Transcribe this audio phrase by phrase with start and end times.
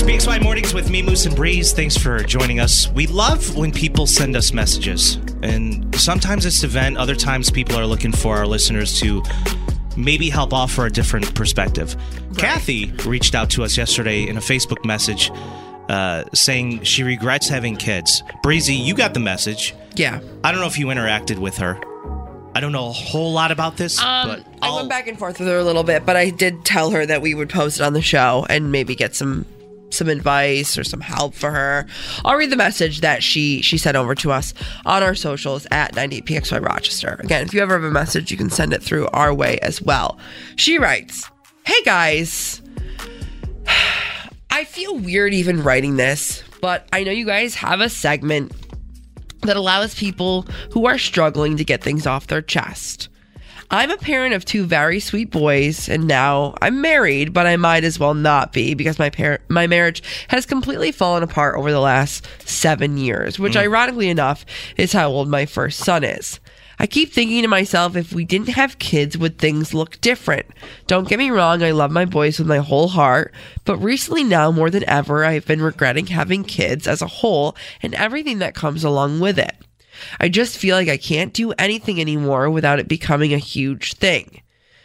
[0.00, 1.72] It's PXY Mornings with me, Moose and Breeze.
[1.72, 2.88] Thanks for joining us.
[2.92, 5.16] We love when people send us messages.
[5.42, 9.24] And sometimes it's to vent, other times people are looking for our listeners to
[9.96, 11.96] maybe help offer a different perspective.
[12.36, 15.32] Kathy reached out to us yesterday in a Facebook message
[15.88, 18.22] uh, saying she regrets having kids.
[18.44, 19.74] Breezy, you got the message.
[19.96, 20.20] Yeah.
[20.44, 21.76] I don't know if you interacted with her.
[22.54, 25.18] I don't know a whole lot about this, Um, but I I'll- went back and
[25.18, 27.80] forth with her a little bit, but I did tell her that we would post
[27.80, 29.44] it on the show and maybe get some
[29.90, 31.86] some advice or some help for her.
[32.24, 35.94] I'll read the message that she she sent over to us on our socials at
[35.94, 37.16] 98pxy Rochester.
[37.20, 39.80] Again, if you ever have a message, you can send it through our way as
[39.82, 40.18] well.
[40.56, 41.30] She writes,
[41.64, 42.62] "Hey guys,
[44.50, 48.52] I feel weird even writing this, but I know you guys have a segment
[49.42, 53.08] that allows people who are struggling to get things off their chest.
[53.70, 57.84] I'm a parent of two very sweet boys, and now I'm married, but I might
[57.84, 61.80] as well not be because my par- my marriage has completely fallen apart over the
[61.80, 63.60] last seven years, which, mm.
[63.60, 64.46] ironically enough,
[64.78, 66.40] is how old my first son is.
[66.78, 70.46] I keep thinking to myself, if we didn't have kids, would things look different?
[70.86, 73.34] Don't get me wrong, I love my boys with my whole heart,
[73.66, 77.94] but recently now more than ever, I've been regretting having kids as a whole and
[77.94, 79.56] everything that comes along with it.
[80.20, 84.42] I just feel like I can't do anything anymore without it becoming a huge thing.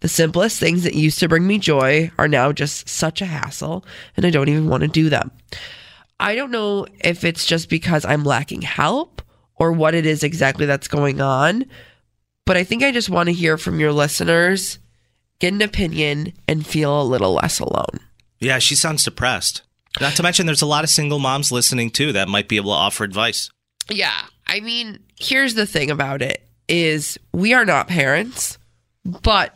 [0.00, 3.86] The simplest things that used to bring me joy are now just such a hassle,
[4.16, 5.30] and I don't even want to do them.
[6.20, 9.22] I don't know if it's just because I'm lacking help
[9.56, 11.64] or what it is exactly that's going on,
[12.44, 14.78] but I think I just want to hear from your listeners,
[15.38, 18.00] get an opinion, and feel a little less alone.
[18.40, 19.62] yeah, she sounds depressed.
[20.00, 22.72] Not to mention, there's a lot of single moms listening too that might be able
[22.72, 23.48] to offer advice.
[23.88, 24.22] Yeah.
[24.54, 28.56] I mean, here's the thing about it is we are not parents,
[29.04, 29.52] but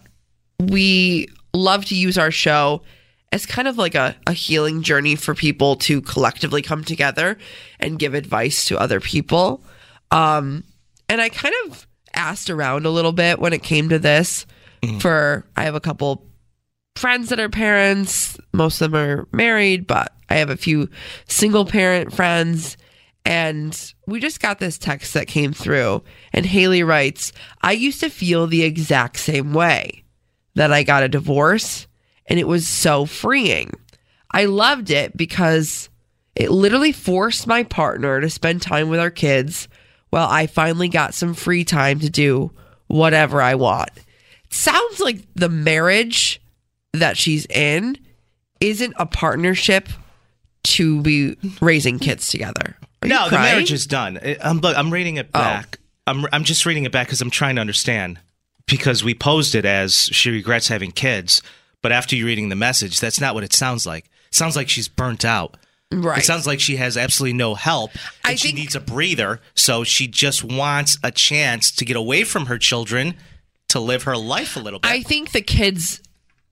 [0.59, 2.83] we love to use our show
[3.31, 7.39] as kind of like a, a healing journey for people to collectively come together
[7.79, 9.63] and give advice to other people.
[10.11, 10.65] Um,
[11.09, 14.47] and I kind of asked around a little bit when it came to this
[14.99, 16.27] for I have a couple
[16.97, 18.37] friends that are parents.
[18.53, 20.89] Most of them are married, but I have a few
[21.29, 22.77] single parent friends.
[23.25, 26.03] And we just got this text that came through.
[26.33, 30.03] And Haley writes, I used to feel the exact same way
[30.55, 31.87] that I got a divorce,
[32.27, 33.75] and it was so freeing.
[34.31, 35.91] I loved it because
[36.35, 39.69] it literally forced my partner to spend time with our kids
[40.09, 42.51] while I finally got some free time to do
[42.87, 43.91] whatever I want.
[43.95, 46.41] It sounds like the marriage
[46.95, 47.99] that she's in
[48.61, 49.91] isn't a partnership
[50.65, 52.78] to be raising kids together.
[53.03, 54.19] Are no, the marriage is done.
[54.43, 55.39] I'm look, I'm reading it oh.
[55.39, 55.79] back.
[56.07, 58.19] I'm I'm just reading it back because I'm trying to understand.
[58.67, 61.41] Because we posed it as she regrets having kids,
[61.81, 64.05] but after you reading the message, that's not what it sounds like.
[64.29, 65.57] It sounds like she's burnt out.
[65.91, 66.19] right.
[66.19, 67.93] It sounds like she has absolutely no help.
[67.93, 71.97] And I she think- needs a breather, so she just wants a chance to get
[71.97, 73.15] away from her children
[73.69, 74.91] to live her life a little bit.
[74.91, 76.03] I think the kids,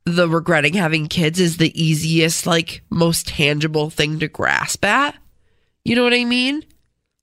[0.05, 5.17] the regretting having kids is the easiest, like most tangible thing to grasp at.
[5.87, 6.65] You know what I mean?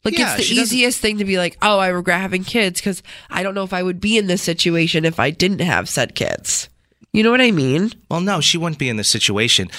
[0.03, 3.03] Like Yeah, it's the easiest thing to be like, oh, I regret having kids because
[3.29, 6.15] I don't know if I would be in this situation if I didn't have said
[6.15, 6.69] kids.
[7.13, 7.91] You know what I mean?
[8.09, 9.69] well, no, she wouldn't be in this situation.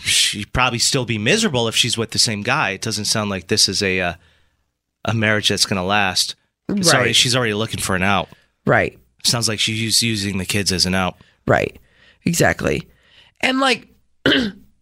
[0.00, 2.70] She'd probably still be miserable if she's with the same guy.
[2.70, 4.14] It doesn't sound like this is a uh,
[5.04, 6.34] a marriage that's going to last.
[6.80, 7.16] Sorry, Right.
[7.16, 8.28] she's already looking for an out.
[8.66, 8.98] Right.
[9.24, 11.16] Sounds like she's using the kids as an out.
[11.46, 11.78] Right.
[12.24, 12.88] Exactly.
[13.40, 13.88] And like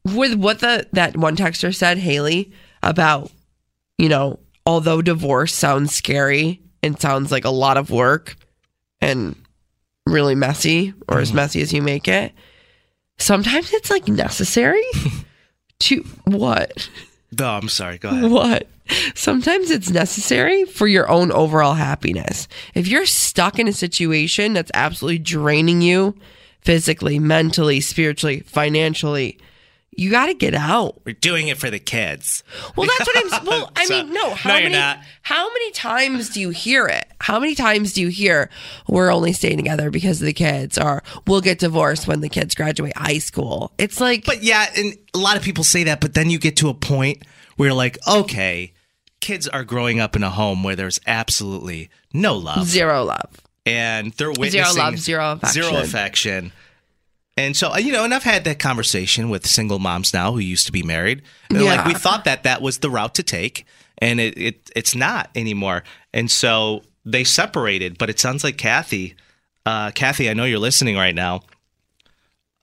[0.04, 3.30] with what the that one texter said, Haley, about,
[3.98, 8.36] you know, although divorce sounds scary and sounds like a lot of work
[9.00, 9.36] and
[10.06, 11.36] really messy or as mm-hmm.
[11.36, 12.32] messy as you make it,
[13.18, 14.84] sometimes it's like necessary
[15.80, 16.88] to what?
[17.38, 17.98] Oh, I'm sorry.
[17.98, 18.30] Go ahead.
[18.30, 18.66] What?
[19.14, 22.48] Sometimes it's necessary for your own overall happiness.
[22.74, 26.16] If you're stuck in a situation that's absolutely draining you
[26.62, 29.38] physically, mentally, spiritually, financially,
[30.00, 31.00] you got to get out.
[31.04, 32.42] We're doing it for the kids.
[32.76, 33.44] Well, that's what I'm.
[33.46, 34.34] Well, I So- mean, no.
[34.34, 34.74] How no, many?
[34.74, 34.98] not.
[35.22, 37.06] How many times do you hear it?
[37.20, 38.48] How many times do you hear
[38.88, 42.54] we're only staying together because of the kids, or we'll get divorced when the kids
[42.54, 43.72] graduate high school?
[43.78, 46.56] It's like, But yeah, and a lot of people say that, but then you get
[46.58, 47.22] to a point
[47.56, 48.72] where you're like, okay,
[49.20, 52.66] kids are growing up in a home where there's absolutely no love.
[52.66, 53.28] zero love.
[53.66, 55.62] and they're witnessing Zero love, zero affection.
[55.62, 56.52] zero affection.
[57.36, 60.66] And so, you know, and I've had that conversation with single moms now who used
[60.66, 61.22] to be married.
[61.48, 63.64] And they're like, we thought that that was the route to take,
[63.98, 65.82] and it, it it's not anymore.
[66.12, 67.96] And so they separated.
[67.96, 69.14] But it sounds like Kathy,
[69.64, 71.42] uh, Kathy, I know you're listening right now.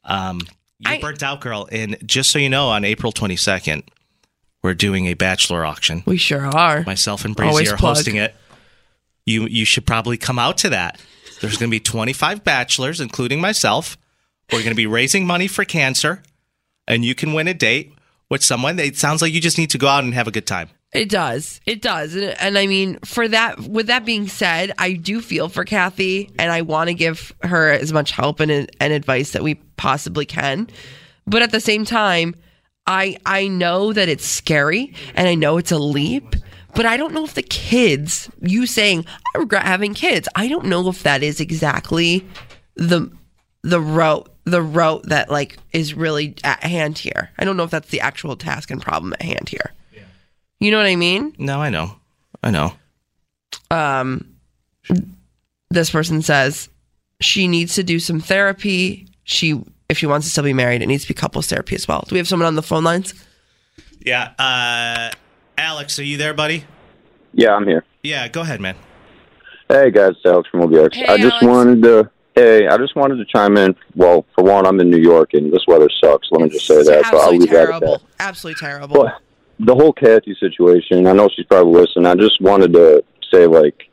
[0.03, 0.41] Um,
[0.79, 1.67] you're I- burnt out, girl.
[1.71, 3.83] And just so you know, on April 22nd,
[4.61, 6.03] we're doing a bachelor auction.
[6.05, 6.83] We sure are.
[6.83, 7.95] Myself and Always Breezy are plug.
[7.97, 8.35] hosting it.
[9.25, 10.99] You you should probably come out to that.
[11.41, 13.97] There's going to be 25 bachelors, including myself.
[14.51, 16.23] We're going to be raising money for cancer,
[16.87, 17.93] and you can win a date
[18.29, 18.79] with someone.
[18.79, 20.69] It sounds like you just need to go out and have a good time.
[20.93, 21.59] It does.
[21.65, 22.15] It does.
[22.15, 26.31] And, and I mean, for that, with that being said, I do feel for Kathy
[26.39, 30.25] and I want to give her as much help and, and advice that we possibly
[30.25, 30.69] can.
[31.25, 32.35] But at the same time,
[32.85, 36.37] I, I know that it's scary and I know it's a leap,
[36.73, 39.05] but I don't know if the kids, you saying,
[39.35, 42.25] I regret having kids, I don't know if that is exactly
[42.75, 43.11] the,
[43.61, 47.29] the route, the route that like is really at hand here.
[47.37, 49.73] I don't know if that's the actual task and problem at hand here.
[49.93, 50.01] Yeah.
[50.59, 51.33] You know what I mean?
[51.37, 51.95] No, I know.
[52.43, 52.73] I know.
[53.71, 54.25] um,
[55.69, 56.69] this person says
[57.19, 59.07] she needs to do some therapy.
[59.25, 61.87] She, if she wants to still be married, it needs to be couples therapy as
[61.87, 62.05] well.
[62.07, 63.13] Do we have someone on the phone lines?
[63.99, 64.31] Yeah.
[64.39, 65.11] Uh,
[65.57, 66.63] Alex, are you there, buddy?
[67.33, 67.83] Yeah, I'm here.
[68.03, 68.75] Yeah, go ahead, man.
[69.67, 70.93] Hey guys, it's Alex from OBX.
[70.93, 71.45] Hey, I just Alex.
[71.45, 72.09] wanted to.
[72.37, 73.75] Hey, I just wanted to chime in.
[73.95, 76.27] Well, for one, I'm in New York and this weather sucks.
[76.29, 76.85] Let me just say that.
[76.85, 77.97] So I'll absolutely leave that at terrible.
[77.97, 78.01] that.
[78.19, 78.95] Absolutely terrible.
[79.03, 79.13] But
[79.59, 82.05] the whole Kathy situation, I know she's probably listening.
[82.05, 83.03] I just wanted to
[83.33, 83.89] say, like,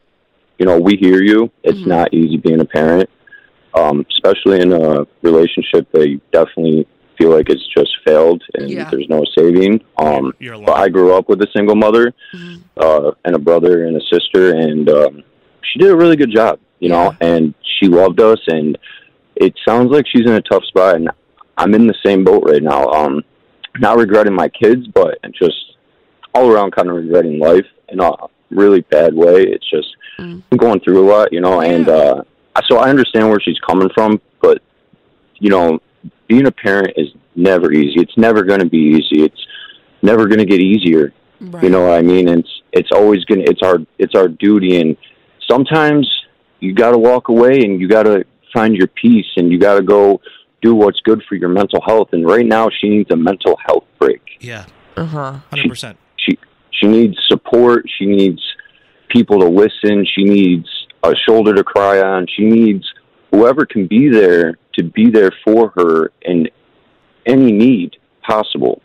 [0.58, 1.50] you know, we hear you.
[1.62, 1.88] It's Mm-hmm.
[1.88, 3.08] not easy being a parent,
[3.72, 6.86] um, especially in a relationship that you definitely
[7.16, 8.90] feel like it's just failed and Yeah.
[8.90, 9.82] there's no saving.
[9.96, 12.60] Um, You're but I grew up with a single mother Mhm.
[12.76, 15.22] uh, and a brother and a sister, and um,
[15.62, 18.40] she did a really good job, you know, and she loved us.
[18.48, 18.76] And
[19.36, 21.10] it sounds like she's in a tough spot, and
[21.56, 22.88] I'm in the same boat right now.
[22.90, 23.22] Um,
[23.78, 25.76] not regretting my kids, but just
[26.34, 28.10] all around kind of regretting life in a
[28.50, 29.42] really bad way.
[29.42, 29.88] It's just
[30.18, 30.42] Mm.
[30.50, 32.22] I'm going through a lot, you know, and uh,
[32.68, 34.62] so I understand where she's coming from, but
[35.38, 35.80] you know,
[36.28, 38.00] being a parent is never easy.
[38.00, 39.24] It's never going to be easy.
[39.24, 39.46] It's
[40.02, 41.12] never going to get easier.
[41.40, 41.64] right.
[41.64, 42.28] You know what I mean?
[42.28, 44.96] It's it's always gonna it's our it's our duty, and
[45.50, 46.08] sometimes
[46.64, 49.74] you got to walk away and you got to find your peace and you got
[49.76, 50.20] to go
[50.62, 52.08] do what's good for your mental health.
[52.12, 54.22] And right now, she needs a mental health break.
[54.40, 54.64] Yeah,
[54.96, 55.38] uh huh.
[55.52, 55.96] 100%.
[56.16, 56.38] She
[56.70, 57.84] she needs support.
[57.98, 58.40] She needs
[59.08, 60.06] people to listen.
[60.14, 60.66] She needs
[61.02, 62.26] a shoulder to cry on.
[62.34, 62.84] She needs
[63.30, 66.48] whoever can be there to be there for her in
[67.26, 67.96] any need
[68.26, 68.80] possible.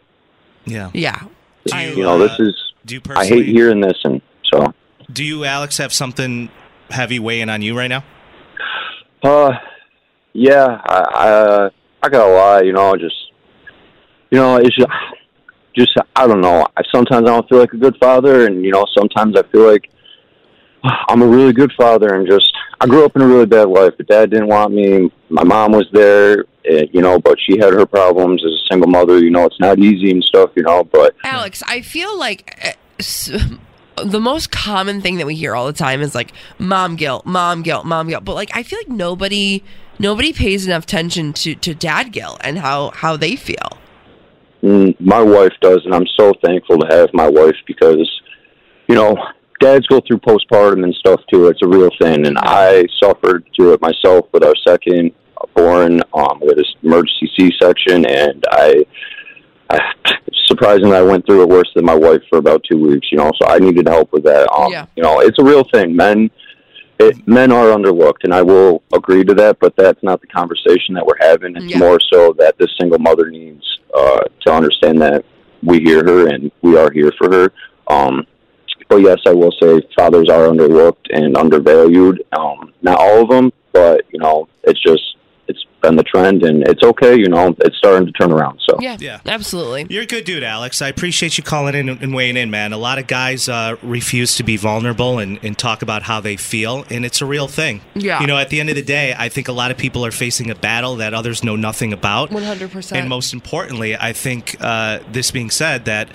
[0.65, 0.91] Yeah.
[0.93, 1.19] Yeah.
[1.65, 2.55] Do I- you, You know, uh, this is
[2.85, 4.21] do you I hate hearing this, and
[4.51, 4.73] so.
[5.11, 6.49] do you, Alex, have something
[6.89, 8.03] heavy weighing on you right now?
[9.23, 9.53] Uh,
[10.33, 11.69] yeah, I, I, uh,
[12.03, 13.15] I got a lot, you know, just,
[14.31, 14.87] you know, it's just,
[15.75, 16.65] just, I don't know.
[16.77, 19.69] I, sometimes I don't feel like a good father, and, you know, sometimes I feel
[19.69, 19.89] like
[21.09, 23.93] I'm a really good father, and just, I grew up in a really bad life.
[23.99, 25.11] My dad didn't want me.
[25.29, 28.89] My mom was there, uh, you know, but she had her problems as a single
[28.89, 29.19] mother.
[29.19, 32.71] You know, it's not easy and stuff, you know, but Alex, I feel like uh,
[32.99, 33.31] s-
[34.03, 37.61] the most common thing that we hear all the time is like mom guilt, mom
[37.61, 38.25] guilt, mom guilt.
[38.25, 39.63] But like I feel like nobody
[39.97, 43.77] nobody pays enough attention to to dad guilt and how how they feel.
[44.63, 48.09] Mm, my wife does, and I'm so thankful to have my wife because,
[48.89, 49.15] you know,
[49.61, 51.47] dads go through postpartum and stuff too.
[51.47, 55.11] It's a real thing, and I suffered through it myself with our second
[55.55, 58.85] born um, with this emergency C-section, and I
[60.45, 63.07] surprisingly I went through it worse than my wife for about two weeks.
[63.11, 64.51] You know, so I needed help with that.
[64.51, 64.85] Um, Yeah.
[64.95, 65.95] You know, it's a real thing.
[65.95, 66.29] Men.
[67.01, 69.59] It, men are underlooked, and I will agree to that.
[69.61, 71.55] But that's not the conversation that we're having.
[71.55, 71.77] It's Yeah.
[71.77, 73.63] more so that this single mother needs
[73.95, 75.23] uh, to understand that
[75.63, 77.53] we hear her and we are here for her.
[77.87, 78.25] Um,
[78.89, 82.23] but yes, I will say fathers are underlooked and undervalued.
[82.33, 85.15] Um, not all of them, but you know, it's just
[85.49, 87.17] it's been the trend, and it's okay.
[87.17, 88.59] You know, it's starting to turn around.
[88.67, 89.19] So Yeah, Yeah.
[89.25, 89.85] absolutely.
[89.89, 90.81] You're a good dude, Alex.
[90.81, 92.71] I appreciate you calling in and weighing in, man.
[92.73, 96.35] A lot of guys uh, refuse to be vulnerable and, and talk about how they
[96.37, 97.81] feel, and it's a real thing.
[97.95, 98.21] Yeah.
[98.21, 100.11] You know, at the end of the day, I think a lot of people are
[100.11, 102.29] facing a battle that others know nothing about.
[102.29, 102.91] 100%.
[102.97, 106.09] And most importantly, I think uh, this being said, that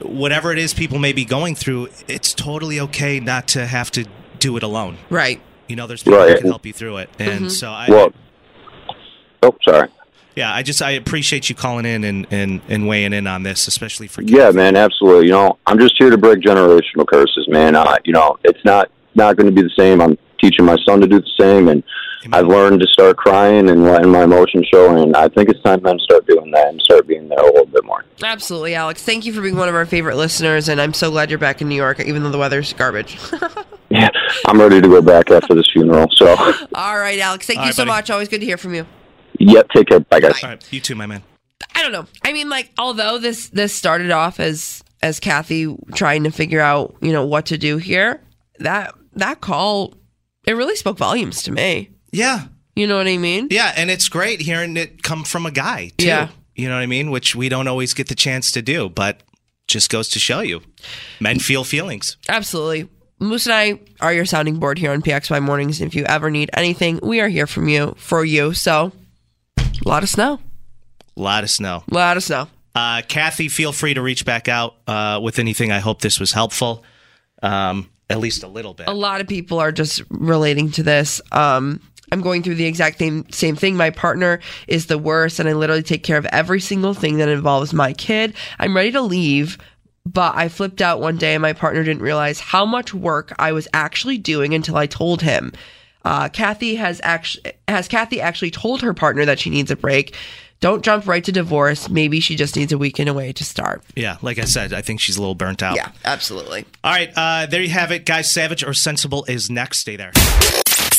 [0.00, 4.04] whatever it is people may be going through, it's totally okay not to have to
[4.38, 4.96] do it alone.
[5.10, 5.40] Right.
[5.66, 6.28] You know, there's people Right.
[6.28, 7.10] that can help you through it.
[7.18, 7.48] And Mm-hmm.
[7.48, 7.86] so I.
[7.90, 8.12] well,
[9.42, 9.88] oh, sorry.
[10.36, 13.66] yeah, I just I appreciate you calling in and, and, and weighing in on this,
[13.66, 15.26] especially for Yeah, man, absolutely.
[15.26, 17.74] You know, I'm just here to break generational curses, man.
[17.76, 20.00] Uh, you know, it's not not going to be the same.
[20.00, 21.82] I'm teaching my son to do the same, and
[22.24, 22.38] Amen.
[22.38, 24.96] I've learned to start crying and letting my emotions show.
[24.96, 27.66] And I think it's time men start doing that and start being there a little
[27.66, 28.04] bit more.
[28.22, 29.02] Absolutely, Alex.
[29.02, 31.60] Thank you for being one of our favorite listeners, and I'm so glad you're back
[31.60, 33.18] in New York, even though the weather's garbage.
[33.90, 34.10] Yeah,
[34.46, 36.08] I'm ready to go back after this funeral.
[36.14, 36.36] So,
[36.74, 37.46] All right, Alex.
[37.46, 37.96] Thank All you right, so buddy.
[37.96, 38.10] much.
[38.10, 38.84] Always good to hear from you.
[39.48, 40.00] Yep, take care.
[40.00, 40.42] Bye, guys.
[40.42, 41.22] All right, you too, my man.
[41.74, 42.06] I don't know.
[42.24, 46.96] I mean, like, although this this started off as as Kathy trying to figure out,
[47.00, 48.20] you know, what to do here,
[48.58, 49.94] that that call
[50.46, 51.90] it really spoke volumes to me.
[52.10, 53.48] Yeah, You know what I mean?
[53.50, 56.06] Yeah, and it's great hearing it come from a guy too.
[56.06, 56.28] Yeah.
[56.54, 57.10] You know what I mean?
[57.10, 59.20] Which we don't always get the chance to do, but
[59.66, 60.62] just goes to show you.
[61.20, 62.16] Men feel feelings.
[62.28, 62.88] Absolutely.
[63.20, 65.80] Moose and I are your sounding board here on PXY Mornings.
[65.80, 68.54] If you ever need anything, we are here from you for you.
[68.54, 68.92] So
[69.84, 70.40] let us know.
[71.16, 71.82] Let us know.
[71.90, 72.48] Let us know.
[72.74, 75.72] Uh, Kathy, feel free to reach back out uh, with anything.
[75.72, 76.84] I hope this was helpful,
[77.42, 78.88] um, at least a little bit.
[78.88, 81.20] a lot of people are just relating to this.
[81.32, 81.80] Um,
[82.12, 83.76] I'm going through the exact same same thing.
[83.76, 87.28] My partner is the worst, and I literally take care of every single thing that
[87.28, 88.34] involves my kid.
[88.58, 89.58] I'm ready to leave,
[90.06, 93.52] but I flipped out one day, and my partner didn't realize how much work I
[93.52, 95.52] was actually doing until I told him.
[96.08, 100.16] Uh, Kathy has actually has Kathy actually told her partner that she needs a break.
[100.60, 101.90] Don't jump right to divorce.
[101.90, 103.82] Maybe she just needs a weekend away to start.
[103.94, 105.76] yeah, like I said, I think she's a little burnt out.
[105.76, 106.64] Yeah, absolutely.
[106.82, 108.32] All right, uh, there you have it, guys.
[108.32, 109.80] Savage or sensible is next.
[109.80, 110.12] Stay there.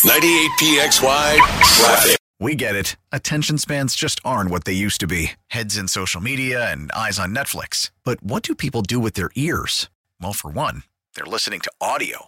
[0.05, 2.17] 98 PXY traffic.
[2.39, 2.95] We get it.
[3.11, 7.17] Attention spans just aren't what they used to be heads in social media and eyes
[7.17, 7.89] on Netflix.
[8.05, 9.89] But what do people do with their ears?
[10.21, 10.83] Well, for one,
[11.15, 12.27] they're listening to audio.